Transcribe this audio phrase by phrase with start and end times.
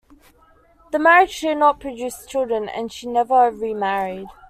[0.91, 4.29] The marriage did not produce children and she never remarried.